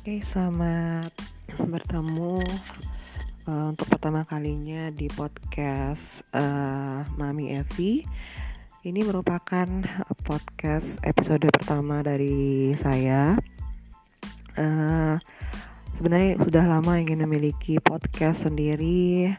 [0.00, 1.12] Oke, selamat
[1.60, 2.40] bertemu
[3.44, 8.00] uh, untuk pertama kalinya di podcast uh, Mami Evi.
[8.80, 9.68] Ini merupakan
[10.24, 13.36] podcast episode pertama dari saya.
[14.56, 15.20] Uh,
[15.92, 19.36] sebenarnya sudah lama ingin memiliki podcast sendiri,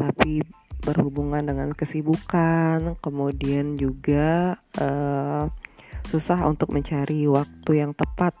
[0.00, 0.40] tapi
[0.88, 5.52] berhubungan dengan kesibukan, kemudian juga uh,
[6.08, 8.32] susah untuk mencari waktu yang tepat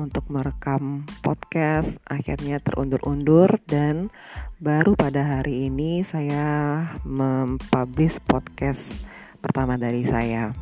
[0.00, 2.00] untuk merekam podcast.
[2.08, 4.08] Akhirnya terundur-undur dan
[4.56, 9.04] baru pada hari ini saya mempublish podcast
[9.44, 10.56] pertama dari saya.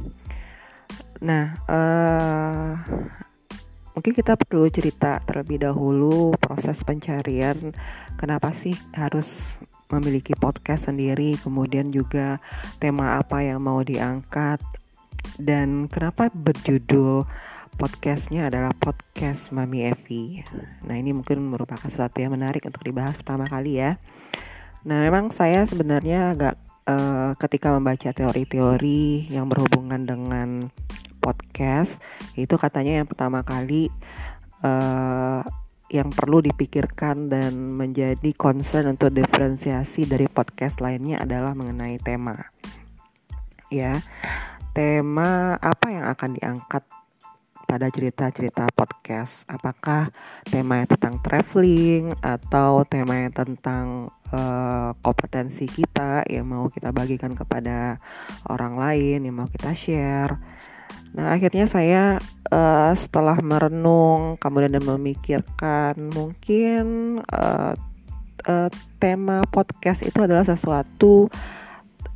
[1.22, 2.74] Nah, uh,
[3.94, 7.70] mungkin kita perlu cerita terlebih dahulu proses pencarian.
[8.18, 9.54] Kenapa sih harus
[9.94, 12.42] memiliki podcast sendiri, kemudian juga
[12.82, 14.60] tema apa yang mau diangkat
[15.38, 17.24] dan kenapa berjudul
[17.78, 20.42] podcastnya adalah podcast Mami Evi.
[20.82, 24.02] Nah ini mungkin merupakan sesuatu yang menarik untuk dibahas pertama kali ya.
[24.82, 26.54] Nah memang saya sebenarnya agak
[26.90, 30.48] uh, ketika membaca teori-teori yang berhubungan dengan
[31.22, 32.02] podcast
[32.34, 33.94] itu katanya yang pertama kali
[34.66, 35.46] uh,
[35.88, 42.52] yang perlu dipikirkan dan menjadi concern untuk diferensiasi dari podcast lainnya adalah mengenai tema.
[43.68, 44.00] Ya,
[44.78, 46.86] tema apa yang akan diangkat
[47.66, 49.42] pada cerita-cerita podcast.
[49.50, 50.14] Apakah
[50.46, 57.98] temanya tentang traveling atau temanya tentang uh, kompetensi kita yang mau kita bagikan kepada
[58.46, 60.38] orang lain yang mau kita share.
[61.10, 62.22] Nah akhirnya saya
[62.54, 67.74] uh, setelah merenung kemudian memikirkan mungkin uh,
[68.46, 68.70] uh,
[69.02, 71.26] tema podcast itu adalah sesuatu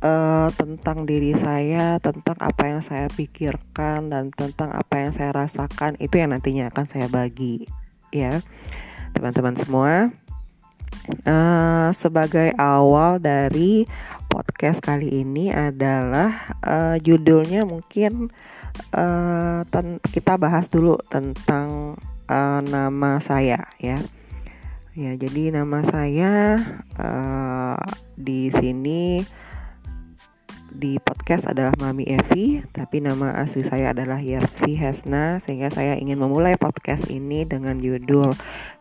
[0.03, 5.95] uh, tentang diri saya, tentang apa yang saya pikirkan dan tentang apa yang saya rasakan
[5.97, 7.65] itu yang nantinya akan saya bagi
[8.11, 8.43] ya
[9.15, 10.11] teman-teman semua.
[11.25, 13.89] Uh, sebagai awal dari
[14.29, 18.29] podcast kali ini adalah uh, judulnya mungkin
[18.93, 19.65] uh,
[20.13, 21.97] kita bahas dulu tentang
[22.29, 23.97] uh, nama saya ya.
[24.93, 26.61] Ya, jadi nama saya
[27.01, 27.81] uh,
[28.13, 29.25] di sini
[30.73, 36.17] di podcast adalah Mami Evi, tapi nama asli saya adalah Yervi Hesna, sehingga saya ingin
[36.17, 38.33] memulai podcast ini dengan judul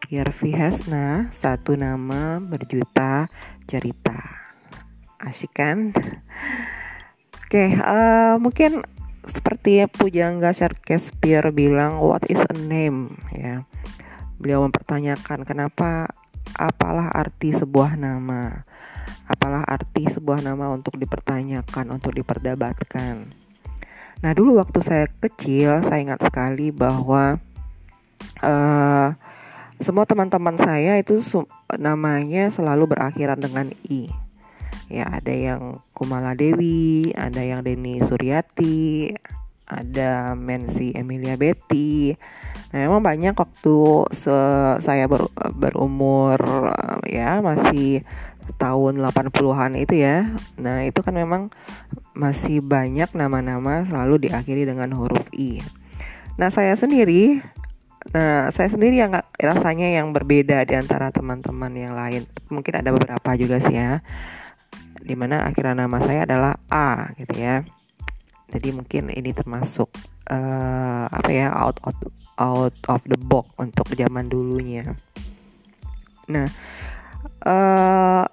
[0.08, 3.28] Yervi Hesna, satu nama berjuta
[3.68, 4.16] cerita.
[5.20, 5.92] Asik kan?
[7.44, 8.82] Oke, uh, mungkin
[9.28, 13.20] seperti Pujangga Shakespeare bilang, what is a name?
[13.36, 13.68] Ya,
[14.40, 16.08] beliau mempertanyakan kenapa,
[16.56, 18.64] apalah arti sebuah nama
[19.26, 23.28] apalah arti sebuah nama untuk dipertanyakan, untuk diperdebatkan.
[24.22, 27.42] Nah, dulu waktu saya kecil, saya ingat sekali bahwa
[28.42, 29.08] uh,
[29.82, 31.18] semua teman-teman saya itu
[31.74, 34.06] namanya selalu berakhiran dengan i.
[34.86, 39.10] Ya, ada yang Kumala Dewi, ada yang Deni Suryati,
[39.66, 42.14] ada Mensi Emilia Betty.
[42.72, 43.76] Nah, memang banyak waktu
[44.80, 46.38] saya ber, berumur
[47.04, 48.04] ya masih
[48.58, 50.34] tahun 80-an itu ya.
[50.58, 51.48] Nah, itu kan memang
[52.12, 55.62] masih banyak nama-nama selalu diakhiri dengan huruf I.
[56.36, 57.40] Nah, saya sendiri
[58.10, 62.26] nah, saya sendiri yang rasanya yang berbeda di antara teman-teman yang lain.
[62.50, 64.02] Mungkin ada beberapa juga sih ya.
[65.02, 67.66] Di mana akhirnya nama saya adalah A gitu ya.
[68.52, 69.88] Jadi mungkin ini termasuk
[70.28, 71.96] uh, apa ya out out
[72.36, 74.92] out of the box untuk zaman dulunya.
[76.28, 76.46] Nah,
[77.42, 78.24] uh,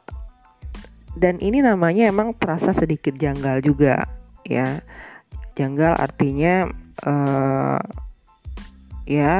[1.19, 4.07] dan ini namanya emang terasa sedikit janggal juga
[4.47, 4.79] ya.
[5.59, 6.71] Janggal artinya
[7.03, 7.81] uh,
[9.03, 9.35] ya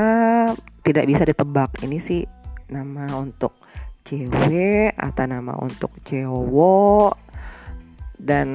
[0.84, 1.79] tidak bisa ditebak.
[1.79, 2.28] Ini sih
[2.68, 3.56] nama untuk
[4.03, 7.16] cewek atau nama untuk cowok.
[8.19, 8.50] Dan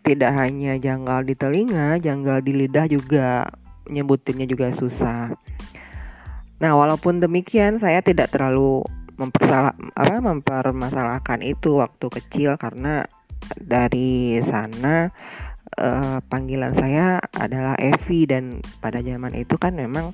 [0.00, 3.44] tidak hanya janggal di telinga, janggal di lidah juga
[3.90, 5.34] nyebutinnya juga susah.
[6.56, 8.80] Nah, walaupun demikian saya tidak terlalu
[9.16, 13.08] mempersalah apa mempermasalahkan itu waktu kecil karena
[13.56, 15.12] dari sana
[15.80, 20.12] uh, panggilan saya adalah Evi dan pada zaman itu kan memang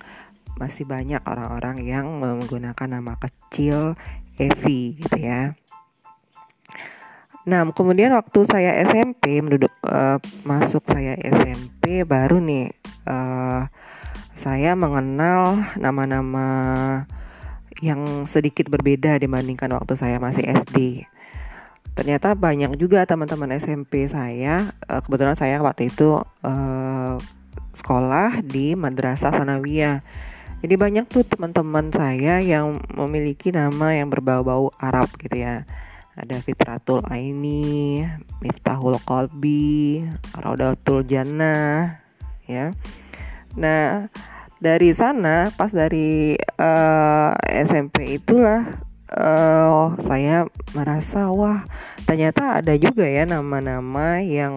[0.61, 3.99] masih banyak orang-orang yang menggunakan nama kecil
[4.37, 5.57] Evi gitu ya.
[7.43, 12.71] Nah, kemudian waktu saya SMP menduduk uh, masuk saya SMP baru nih
[13.11, 13.67] uh,
[14.39, 16.47] saya mengenal nama-nama
[17.83, 21.05] yang sedikit berbeda dibandingkan waktu saya masih SD.
[21.93, 27.21] Ternyata banyak juga teman-teman SMP saya, eh, kebetulan saya waktu itu uh,
[27.77, 30.01] sekolah di Madrasah Sanawiyah.
[30.63, 35.67] Jadi banyak tuh teman-teman saya yang memiliki nama yang berbau-bau Arab gitu ya.
[36.15, 38.07] Ada Fitratul Aini,
[38.39, 40.07] Miftahul Qalbi,
[40.39, 41.99] Raudatul Jannah,
[42.47, 42.71] ya.
[43.59, 44.07] Nah,
[44.63, 48.63] dari sana pas dari uh, eh, SMP itulah
[49.11, 51.67] uh, saya merasa wah
[52.07, 54.55] ternyata ada juga ya nama-nama yang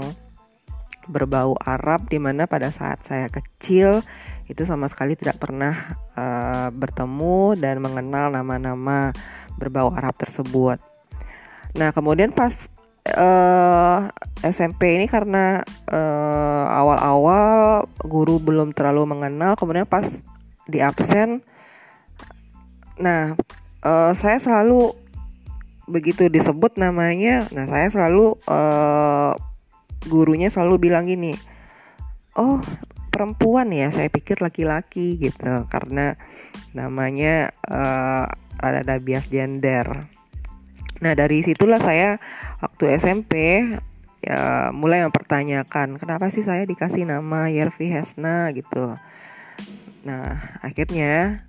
[1.10, 4.06] berbau Arab di mana pada saat saya kecil
[4.46, 5.74] itu sama sekali tidak pernah
[6.14, 9.10] uh, bertemu dan mengenal nama-nama
[9.58, 10.78] berbau Arab tersebut.
[11.74, 12.70] Nah, kemudian pas
[13.14, 14.10] uh,
[14.42, 20.10] eh, SMP ini karena uh, awal-awal guru belum terlalu mengenal, kemudian pas
[20.66, 21.46] di absen,
[22.98, 23.38] nah
[23.86, 24.98] uh, saya selalu
[25.86, 29.38] begitu disebut namanya, nah saya selalu uh,
[30.10, 31.38] gurunya selalu bilang gini,
[32.34, 32.62] oh
[33.14, 36.20] perempuan ya saya pikir laki-laki gitu karena
[36.76, 38.28] namanya uh,
[38.60, 40.15] ada bias gender
[41.04, 42.18] nah dari situlah saya
[42.64, 43.34] waktu SMP
[44.26, 48.50] ya mulai mempertanyakan kenapa sih saya dikasih nama Yervi Hesna?
[48.58, 48.98] gitu.
[50.02, 50.26] Nah
[50.66, 51.46] akhirnya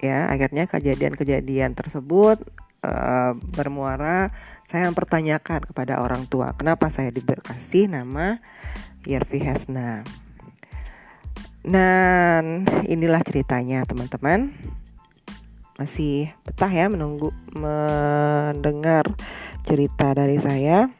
[0.00, 2.40] ya akhirnya kejadian-kejadian tersebut
[2.86, 4.32] uh, bermuara
[4.64, 8.40] saya mempertanyakan kepada orang tua kenapa saya dikasih nama
[9.04, 10.06] Yervi Hesna?
[11.68, 14.56] Dan inilah ceritanya teman-teman
[15.78, 19.06] Masih betah ya menunggu mendengar
[19.62, 20.90] cerita dari saya.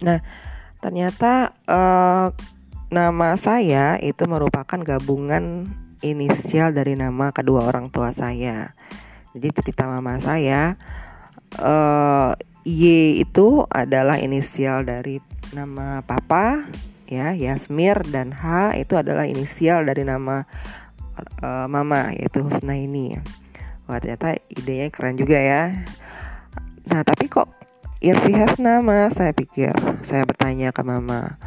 [0.00, 0.24] Nah
[0.80, 2.32] ternyata uh,
[2.88, 5.68] nama saya itu merupakan gabungan
[6.00, 8.72] inisial dari nama kedua orang tua saya.
[9.36, 10.80] Jadi cerita mama saya.
[11.60, 12.32] Uh,
[12.66, 15.22] Y itu adalah inisial dari
[15.54, 16.66] nama papa
[17.06, 20.42] ya Yasmir dan H itu adalah inisial dari nama
[21.44, 23.14] uh, mama yaitu Husna ini
[23.86, 25.62] wah ternyata idenya keren juga ya.
[26.86, 27.50] Nah tapi kok
[28.36, 29.08] Hasna nama?
[29.10, 29.72] Saya pikir
[30.04, 31.40] saya bertanya ke mama.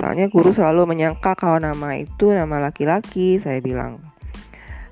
[0.00, 4.00] Soalnya guru selalu menyangka kalau nama itu nama laki-laki saya bilang.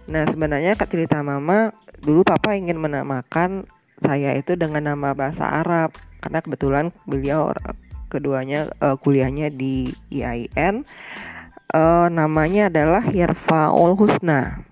[0.07, 1.73] Nah sebenarnya cerita mama
[2.05, 3.67] dulu papa ingin menamakan
[3.99, 5.97] saya itu dengan nama bahasa Arab.
[6.19, 7.55] Karena kebetulan beliau
[8.13, 10.83] keduanya uh, kuliahnya di IAIN
[11.73, 14.68] uh, namanya adalah Hirfaul Husna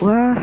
[0.00, 0.34] wah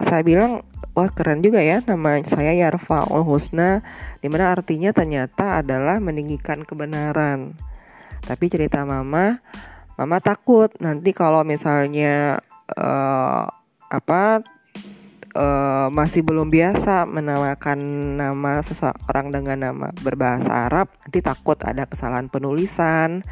[0.00, 0.64] saya bilang
[0.94, 3.82] wah keren juga ya nama saya Yarfaul Husna
[4.22, 7.54] di mana artinya ternyata adalah meninggikan kebenaran
[8.24, 9.42] tapi cerita mama
[9.98, 12.40] mama takut nanti kalau misalnya
[12.78, 13.44] uh,
[13.90, 14.42] apa
[15.34, 17.78] uh, masih belum biasa menamakan
[18.18, 23.22] nama seseorang dengan nama berbahasa Arab, nanti takut ada kesalahan penulisan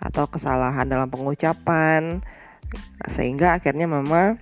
[0.00, 2.24] atau kesalahan dalam pengucapan.
[3.06, 4.40] Sehingga akhirnya mama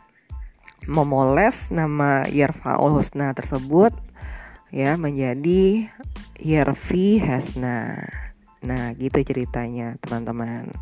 [0.84, 3.92] memoles nama Yerfaul Husna tersebut
[4.74, 5.88] ya menjadi
[6.40, 8.10] Yerfi Hasna.
[8.64, 10.72] Nah, gitu ceritanya, teman-teman.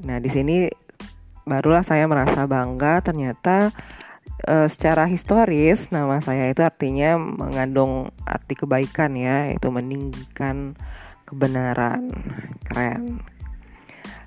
[0.00, 0.66] Nah, di sini
[1.44, 3.70] barulah saya merasa bangga ternyata
[4.48, 10.74] uh, secara historis nama saya itu artinya mengandung arti kebaikan ya, itu meninggikan
[11.28, 12.10] kebenaran.
[12.64, 13.35] Keren.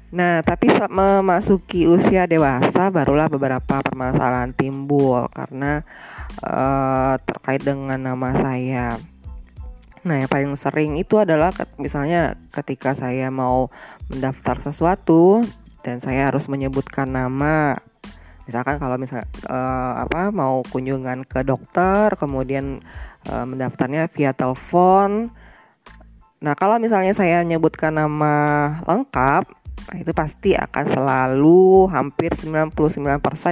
[0.09, 5.85] Nah, tapi saat memasuki usia dewasa barulah beberapa permasalahan timbul karena
[6.41, 8.97] uh, terkait dengan nama saya.
[10.01, 13.69] Nah, yang paling sering itu adalah misalnya ketika saya mau
[14.09, 15.45] mendaftar sesuatu
[15.85, 17.77] dan saya harus menyebutkan nama
[18.49, 22.81] misalkan kalau misal uh, apa mau kunjungan ke dokter kemudian
[23.29, 25.29] uh, mendaftarnya via telepon
[26.41, 28.33] nah kalau misalnya saya menyebutkan nama
[28.89, 29.58] lengkap
[29.89, 32.77] nah itu pasti akan selalu hampir 99%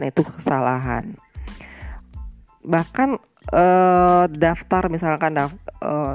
[0.05, 1.17] itu kesalahan.
[2.61, 3.09] Bahkan
[3.57, 6.13] uh, daftar misalkan daftar uh,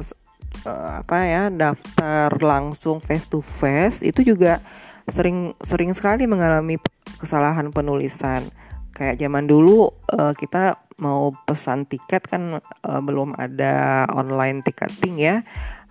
[0.62, 4.62] uh, apa ya daftar langsung face to face itu juga
[5.10, 6.78] sering sering sekali mengalami
[7.18, 8.46] kesalahan penulisan.
[8.94, 15.36] Kayak zaman dulu uh, kita mau pesan tiket kan uh, belum ada online ticketing ya.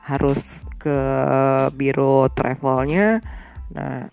[0.08, 0.98] Harus ke
[1.76, 3.20] biro travelnya
[3.72, 4.12] nah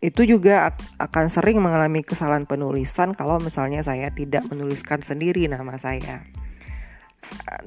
[0.00, 6.24] itu juga akan sering mengalami kesalahan penulisan kalau misalnya saya tidak menuliskan sendiri nama saya.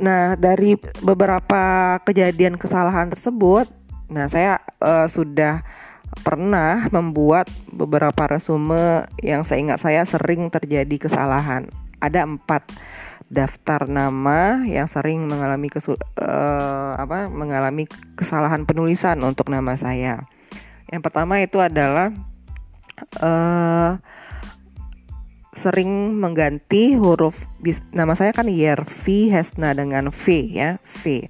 [0.02, 0.74] Nah, dari
[1.06, 3.70] beberapa kejadian kesalahan tersebut,
[4.10, 5.62] nah saya uh, sudah
[6.26, 11.70] pernah membuat beberapa resume yang seingat saya sering terjadi kesalahan.
[12.02, 12.66] Ada empat
[13.34, 20.26] daftar nama yang sering mengalami kesul uh, apa mengalami kesalahan penulisan untuk nama saya.
[20.94, 22.14] Yang pertama itu adalah
[23.18, 23.98] uh,
[25.58, 27.34] sering mengganti huruf
[27.90, 30.24] nama saya kan Yervi Hesna dengan V
[30.54, 31.26] ya V.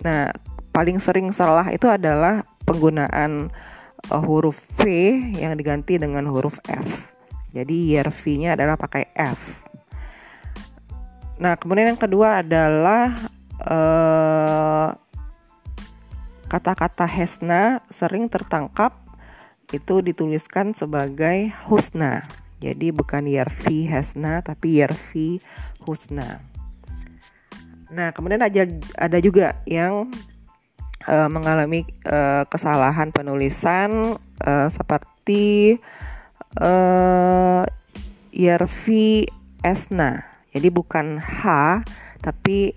[0.00, 0.32] Nah
[0.72, 3.52] paling sering salah itu adalah penggunaan
[4.08, 4.88] uh, huruf V
[5.36, 7.12] yang diganti dengan huruf F.
[7.52, 9.60] Jadi Yervi-nya adalah pakai F.
[11.36, 13.28] Nah kemudian yang kedua adalah
[13.60, 14.88] uh,
[16.50, 18.98] kata-kata Hesna sering tertangkap
[19.70, 22.26] itu dituliskan sebagai Husna.
[22.58, 25.38] Jadi bukan Yerfi Hesna tapi Yerfi
[25.86, 26.42] Husna.
[27.94, 28.66] Nah, kemudian ada
[28.98, 30.10] ada juga yang
[31.06, 35.78] uh, mengalami uh, kesalahan penulisan uh, seperti
[36.58, 37.62] uh,
[38.34, 39.30] Yerfi
[39.62, 40.26] Esna.
[40.50, 41.42] Jadi bukan H
[42.20, 42.74] tapi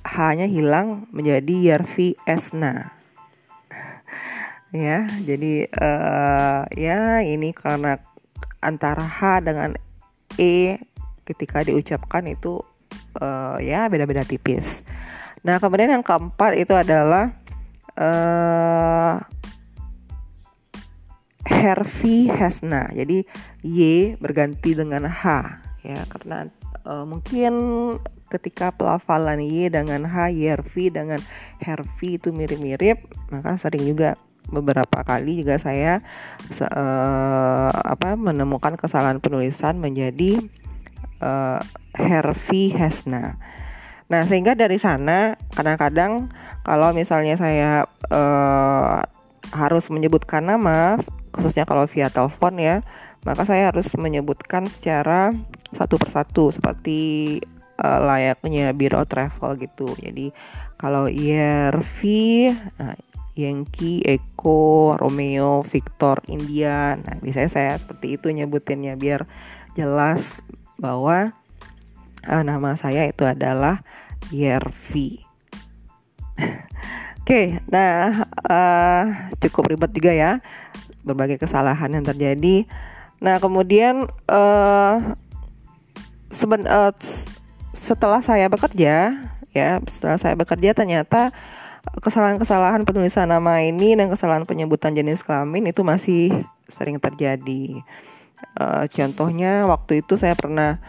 [0.00, 2.99] H-nya hilang menjadi Yerfi Esna.
[4.70, 7.98] Ya, jadi uh, ya ini karena
[8.62, 9.74] antara H dengan
[10.38, 10.78] E
[11.26, 12.62] ketika diucapkan itu
[13.18, 14.86] uh, ya beda-beda tipis.
[15.42, 17.34] Nah kemudian yang keempat itu adalah
[17.96, 19.18] uh,
[21.48, 22.92] Hervi Hesna.
[22.94, 23.26] Jadi
[23.64, 25.24] Y berganti dengan H
[25.80, 26.46] ya karena
[26.84, 27.52] uh, mungkin
[28.30, 31.18] ketika pelafalan Y dengan H, Hervi dengan
[31.58, 33.02] Hervi itu mirip-mirip,
[33.34, 34.14] maka sering juga
[34.50, 36.02] beberapa kali juga saya
[36.50, 40.42] uh, apa menemukan kesalahan penulisan menjadi
[41.22, 41.62] uh,
[41.94, 43.38] Hervi Hesna.
[44.10, 46.34] Nah, sehingga dari sana kadang-kadang
[46.66, 48.98] kalau misalnya saya uh,
[49.54, 50.98] harus menyebutkan nama,
[51.30, 52.82] khususnya kalau via telepon ya,
[53.22, 55.30] maka saya harus menyebutkan secara
[55.70, 57.38] satu persatu seperti
[57.78, 59.94] uh, layaknya biro travel gitu.
[59.94, 60.34] Jadi
[60.74, 61.98] kalau IRV,
[62.80, 62.96] nah,
[63.46, 66.96] Yankee, Eko, Romeo, Victor, India.
[67.00, 69.24] Nah, biasanya saya seperti itu nyebutinnya biar
[69.72, 70.44] jelas
[70.76, 71.32] bahwa
[72.26, 73.80] uh, nama saya itu adalah
[74.28, 75.24] Yervi.
[77.20, 79.04] Oke, okay, nah uh,
[79.38, 80.30] cukup ribet juga ya
[81.04, 82.66] berbagai kesalahan yang terjadi.
[83.20, 84.96] Nah, kemudian uh,
[86.32, 86.92] uh,
[87.76, 89.14] setelah saya bekerja,
[89.52, 91.30] ya setelah saya bekerja ternyata
[92.00, 96.32] kesalahan-kesalahan penulisan nama ini dan kesalahan penyebutan jenis kelamin itu masih
[96.68, 97.80] sering terjadi.
[98.56, 100.80] Uh, contohnya waktu itu saya pernah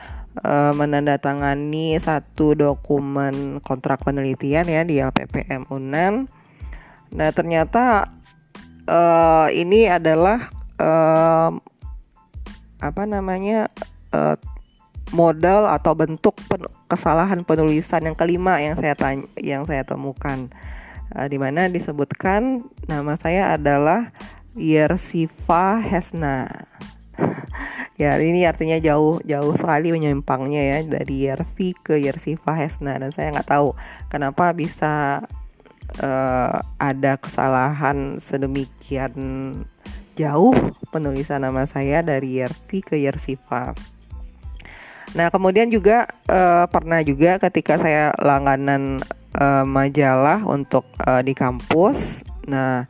[0.43, 6.27] uh, menandatangani satu dokumen kontrak penelitian ya di LPPM Unan.
[7.11, 8.07] Nah ternyata
[8.87, 10.47] uh, ini adalah
[10.79, 11.51] uh,
[12.81, 13.69] apa namanya
[14.15, 14.35] uh,
[15.11, 20.51] modal atau bentuk pen kesalahan penulisan yang kelima yang saya tanya, yang saya temukan
[21.15, 24.11] uh, di mana disebutkan nama saya adalah
[24.55, 26.67] Yersifa Hesna.
[28.01, 33.29] ya ini artinya jauh jauh sekali menyimpangnya ya dari Yerfi ke Yersifa Hesna dan saya
[33.29, 33.77] nggak tahu
[34.09, 35.21] kenapa bisa
[36.01, 39.13] uh, ada kesalahan sedemikian
[40.15, 40.53] jauh
[40.91, 43.73] penulisan nama saya dari Yerfi ke Yersifa.
[45.11, 49.03] Nah kemudian juga uh, pernah juga ketika saya langganan
[49.37, 52.25] uh, majalah untuk uh, di kampus.
[52.47, 52.87] Nah,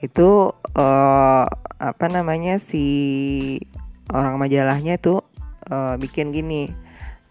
[0.00, 1.46] itu uh,
[1.80, 3.56] apa namanya si
[4.12, 5.24] orang majalahnya itu
[5.70, 6.70] uh, bikin gini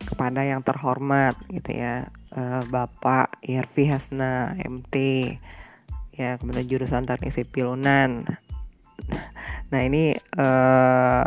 [0.04, 2.10] kepada yang terhormat gitu ya.
[2.30, 4.96] Uh, Bapak Irfi Hasna MT
[6.14, 7.80] ya kemudian jurusan teknik sipil.
[7.80, 11.26] Nah, ini uh,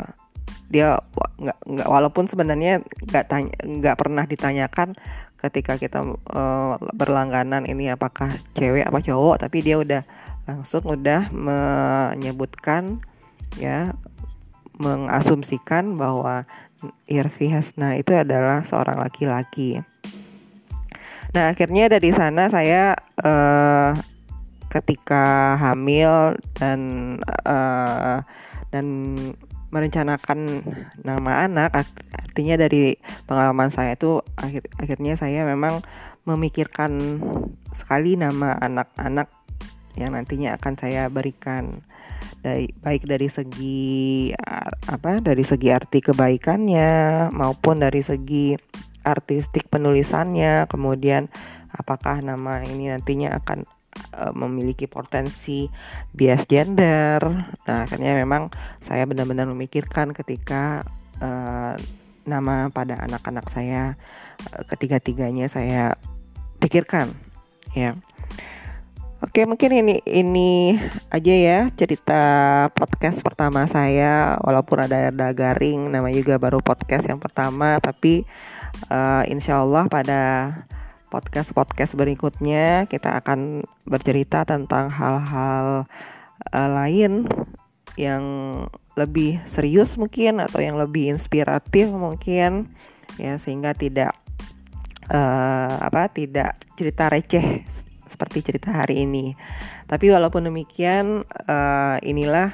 [0.73, 0.97] dia
[1.37, 4.97] nggak nggak walaupun sebenarnya nggak tanya nggak pernah ditanyakan
[5.37, 6.01] ketika kita
[6.33, 10.03] uh, berlangganan ini apakah cewek apa cowok tapi dia udah
[10.49, 13.05] langsung udah menyebutkan
[13.61, 13.93] ya
[14.81, 16.49] mengasumsikan bahwa
[17.07, 19.79] Irfi Hasna itu adalah seorang laki-laki.
[21.31, 23.95] Nah akhirnya dari sana saya uh,
[24.73, 26.81] ketika hamil dan
[27.45, 28.25] uh,
[28.73, 28.87] dan
[29.73, 30.63] merencanakan
[31.01, 31.73] nama anak
[32.13, 35.81] artinya dari pengalaman saya itu akhir akhirnya saya memang
[36.29, 37.19] memikirkan
[37.73, 39.33] sekali nama anak-anak
[39.97, 41.85] yang nantinya akan saya berikan.
[42.43, 44.31] Dari baik dari segi
[44.91, 46.91] apa dari segi arti kebaikannya
[47.31, 48.55] maupun dari segi
[49.03, 51.31] artistik penulisannya kemudian
[51.71, 53.67] apakah nama ini nantinya akan
[54.17, 55.69] uh, memiliki potensi
[56.13, 57.21] bias gender.
[57.67, 60.85] Nah, akhirnya memang saya benar-benar memikirkan ketika
[61.21, 61.75] uh,
[62.23, 63.99] nama pada anak-anak saya
[64.53, 65.97] uh, ketiga-tiganya saya
[66.63, 67.11] pikirkan,
[67.75, 67.99] ya.
[69.23, 70.75] Oke, mungkin ini ini
[71.15, 72.23] aja ya cerita
[72.75, 74.35] podcast pertama saya.
[74.43, 78.27] Walaupun ada ada garing, nama juga baru podcast yang pertama, tapi
[78.91, 80.21] uh, insya Allah pada
[81.13, 85.85] podcast podcast berikutnya kita akan bercerita tentang hal-hal
[86.49, 87.29] uh, lain
[88.01, 88.25] yang
[88.97, 92.73] lebih serius mungkin atau yang lebih inspiratif mungkin
[93.21, 94.17] ya sehingga tidak
[95.13, 97.61] uh, apa tidak cerita receh
[98.13, 99.33] seperti cerita hari ini.
[99.89, 102.53] Tapi walaupun demikian, uh, inilah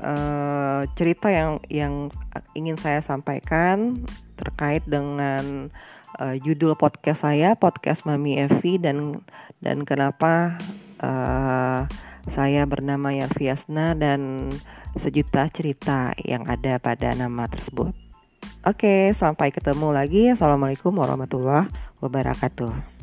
[0.00, 2.12] uh, cerita yang yang
[2.52, 4.04] ingin saya sampaikan
[4.36, 5.72] terkait dengan
[6.20, 9.20] uh, judul podcast saya, podcast Mami Evi dan
[9.60, 10.56] dan kenapa
[11.00, 11.84] uh,
[12.26, 14.50] saya bernama Yarviasna dan
[14.98, 17.94] sejuta cerita yang ada pada nama tersebut.
[18.66, 20.32] Oke, sampai ketemu lagi.
[20.32, 21.70] Assalamualaikum warahmatullahi
[22.02, 22.95] wabarakatuh.